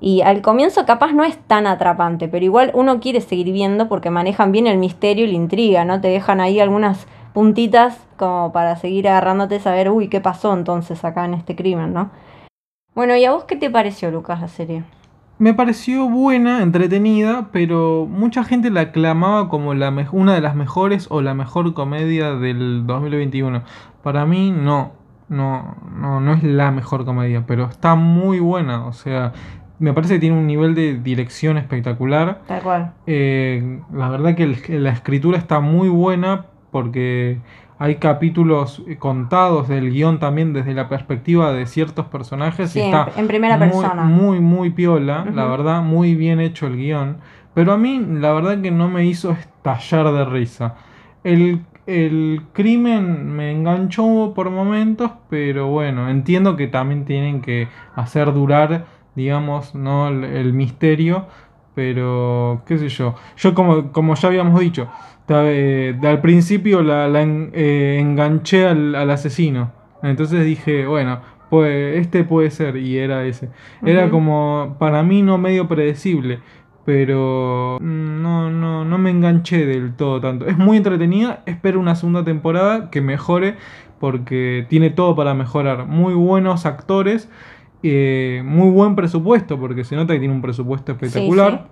[0.00, 4.10] Y al comienzo capaz no es tan atrapante, pero igual uno quiere seguir viendo porque
[4.10, 6.00] manejan bien el misterio y la intriga, ¿no?
[6.00, 11.26] Te dejan ahí algunas puntitas como para seguir agarrándote, saber, uy, ¿qué pasó entonces acá
[11.26, 12.08] en este crimen, ¿no?
[12.94, 14.84] Bueno, ¿y a vos qué te pareció, Lucas, la serie?
[15.38, 21.08] Me pareció buena, entretenida, pero mucha gente la aclamaba como la una de las mejores
[21.10, 23.64] o la mejor comedia del 2021.
[24.02, 24.92] Para mí no,
[25.28, 28.86] no, no, no es la mejor comedia, pero está muy buena.
[28.86, 29.34] O sea,
[29.78, 32.40] me parece que tiene un nivel de dirección espectacular.
[32.46, 32.92] Tal cual.
[33.06, 36.46] Eh, la verdad que el- que la escritura está muy buena
[36.80, 37.38] porque
[37.78, 42.86] hay capítulos contados del guion también desde la perspectiva de ciertos personajes Sí, y en,
[42.94, 44.02] está en primera muy, persona.
[44.02, 47.18] muy, muy piola, la verdad, muy bien hecho el guion.
[47.54, 50.74] pero a mí la verdad que no me hizo estallar de risa.
[51.24, 58.32] El, el crimen me enganchó por momentos, pero bueno, entiendo que también tienen que hacer
[58.32, 60.08] durar, digamos, ¿no?
[60.08, 61.26] el, el misterio,
[61.74, 63.14] pero qué sé yo.
[63.36, 64.88] Yo como, como ya habíamos dicho,
[65.28, 69.72] eh, al principio la, la en- eh, enganché al, al asesino.
[70.02, 73.48] Entonces dije, bueno, pues este puede ser, y era ese.
[73.84, 76.40] Era como, para mí no medio predecible,
[76.84, 80.46] pero mm, no, no, no me enganché del todo tanto.
[80.46, 83.56] Es muy entretenida, espero una segunda temporada que mejore,
[83.98, 85.86] porque tiene todo para mejorar.
[85.86, 87.28] Muy buenos actores,
[87.82, 91.68] eh, muy buen presupuesto, porque se nota que tiene un presupuesto espectacular.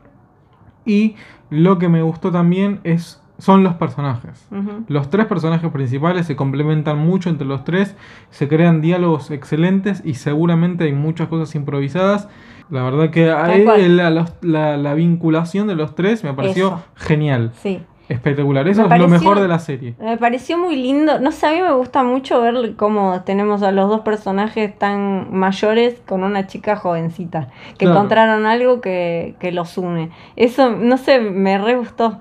[0.84, 1.16] Y
[1.50, 4.46] lo que me gustó también es, son los personajes.
[4.88, 7.96] Los tres personajes principales se complementan mucho entre los tres,
[8.30, 12.28] se crean diálogos excelentes y seguramente hay muchas cosas improvisadas.
[12.70, 16.84] La verdad que la, la- la vinculación de los tres me pareció Eso.
[16.94, 17.82] genial, Sí.
[18.08, 18.66] espectacular.
[18.68, 19.94] Eso Me es pareció- lo mejor de la serie.
[20.00, 21.18] Me pareció muy lindo.
[21.20, 25.34] No sé, a mí me gusta mucho ver cómo tenemos a los dos personajes tan
[25.36, 27.48] mayores con una chica jovencita.
[27.78, 27.96] Que Claro.
[27.96, 30.10] encontraron algo que, que los une.
[30.36, 32.20] Eso, no sé, me re gustó.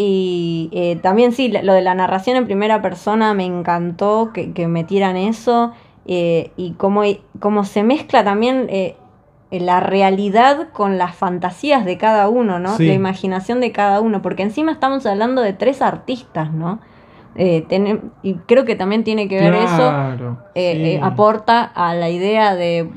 [0.00, 4.68] Y eh, también sí, lo de la narración en primera persona me encantó que, que
[4.68, 5.72] metieran eso.
[6.06, 7.02] eh, y cómo,
[7.40, 8.94] cómo se mezcla también eh,
[9.50, 12.76] la realidad con las fantasías de cada uno, ¿no?
[12.76, 12.86] Sí.
[12.86, 14.22] La imaginación de cada uno.
[14.22, 16.78] Porque encima estamos hablando de tres artistas, ¿no?
[17.40, 20.36] Eh, tenem- y creo que también tiene que ver eso.
[20.56, 20.82] Eh, sí.
[20.96, 22.90] eh, aporta a la idea de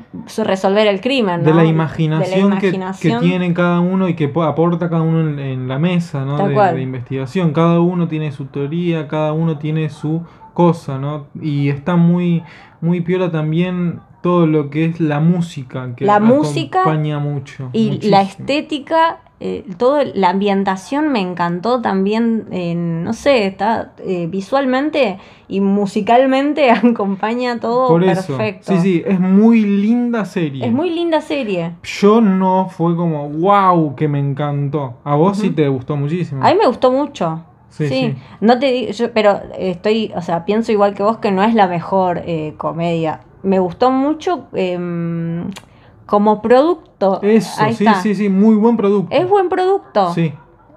[0.44, 1.46] resolver el crimen, ¿no?
[1.46, 3.22] de la De imaginación, la que- imaginación.
[3.22, 6.38] Que, tiene cada uno y que po- aporta cada uno en, en la mesa ¿no?
[6.48, 7.54] De, de investigación.
[7.54, 10.24] Cada uno tiene su teoría, cada uno tiene su
[10.56, 11.28] cosa, ¿no?
[11.40, 12.42] Y está muy,
[12.82, 17.70] muy piola también todo lo que es la música, que La música acompaña mucho.
[17.74, 18.12] Y muchísimo.
[18.12, 19.66] la estética, eh,
[20.14, 27.88] la ambientación me encantó también, eh, no sé, está eh, visualmente y musicalmente acompaña todo
[27.88, 28.72] Por eso, perfecto.
[28.74, 30.64] sí, sí, es muy linda serie.
[30.64, 31.72] Es muy linda serie.
[31.82, 35.00] Yo no fue como, wow, que me encantó.
[35.04, 36.46] A vos sí te gustó muchísimo.
[36.46, 37.44] A mí me gustó mucho.
[37.70, 38.16] Sí, Sí, sí.
[38.42, 41.56] no te digo, yo, pero estoy, o sea, pienso igual que vos que no es
[41.56, 43.22] la mejor eh, comedia.
[43.42, 45.50] Me gustó mucho em,
[46.12, 47.22] como producto.
[47.24, 48.02] Eso, Ahí sí, está.
[48.02, 49.16] sí, sí, muy buen producto.
[49.16, 50.14] Es buen producto.
[50.14, 50.34] Sí,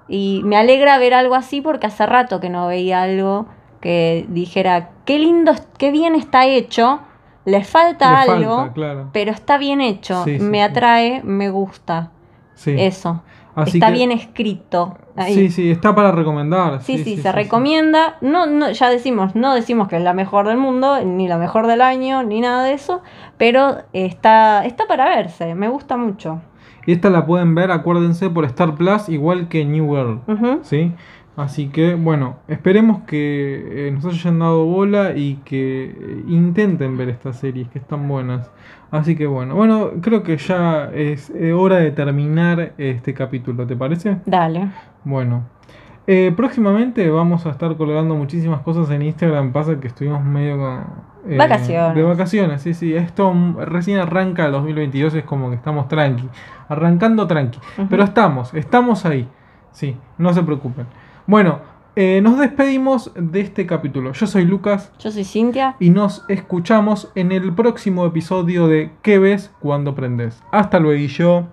[0.07, 3.45] Y me alegra ver algo así porque hace rato que no veía algo
[3.81, 7.01] que dijera, qué lindo, qué bien está hecho,
[7.43, 9.09] le falta le algo, falta, claro.
[9.11, 10.61] pero está bien hecho, Sí, me sí.
[10.63, 12.11] atrae, me gusta.
[12.53, 12.73] Sí.
[12.79, 13.21] Eso,
[13.55, 14.97] Así está que- bien escrito.
[15.15, 15.33] Ahí.
[15.33, 16.81] Sí, sí, está para recomendar.
[16.81, 18.17] Sí, sí, se recomienda.
[18.21, 21.67] No, no, ya decimos, no decimos que es la mejor del mundo, ni la mejor
[21.67, 23.01] del año, ni nada de eso,
[23.37, 26.41] pero está, está para verse, me gusta mucho.
[26.85, 30.19] Y esta la pueden ver, acuérdense, por Star Plus, igual que New World.
[30.63, 30.91] ¿Sí?
[31.35, 37.09] Así que, bueno, esperemos que eh, nos hayan dado bola y que eh, intenten ver
[37.09, 38.49] estas series que están buenas.
[38.91, 43.75] Así que, bueno, bueno, creo que ya es eh, hora de terminar este capítulo, ¿te
[43.75, 44.17] parece?
[44.25, 44.69] Dale.
[45.03, 45.43] Bueno,
[46.07, 49.51] eh, próximamente vamos a estar colgando muchísimas cosas en Instagram.
[49.51, 50.85] Pasa que estuvimos medio con,
[51.27, 51.95] eh, Vacaciones.
[51.95, 52.95] De vacaciones, sí, sí.
[52.95, 53.33] Esto
[53.65, 56.29] recién arranca el 2022, es como que estamos tranqui.
[56.69, 57.59] Arrancando tranqui.
[57.89, 59.27] Pero estamos, estamos ahí.
[59.71, 60.85] Sí, no se preocupen.
[61.27, 61.59] Bueno,
[61.95, 64.11] eh, nos despedimos de este capítulo.
[64.13, 65.75] Yo soy Lucas Yo soy Cintia.
[65.79, 70.41] y nos escuchamos en el próximo episodio de ¿Qué ves cuando prendes?
[70.51, 71.47] Hasta luego y yo.